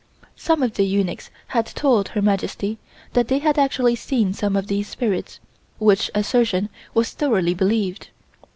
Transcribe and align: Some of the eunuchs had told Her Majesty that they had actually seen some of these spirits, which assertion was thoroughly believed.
Some 0.35 0.63
of 0.63 0.73
the 0.73 0.83
eunuchs 0.83 1.29
had 1.49 1.67
told 1.67 2.07
Her 2.07 2.23
Majesty 2.23 2.79
that 3.13 3.27
they 3.27 3.37
had 3.37 3.59
actually 3.59 3.95
seen 3.95 4.33
some 4.33 4.55
of 4.55 4.65
these 4.65 4.87
spirits, 4.87 5.39
which 5.77 6.09
assertion 6.15 6.69
was 6.95 7.11
thoroughly 7.11 7.53
believed. 7.53 8.07